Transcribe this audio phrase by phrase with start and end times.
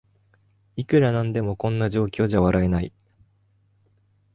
[0.77, 2.91] いくらなんでもこんな状況じゃ笑えない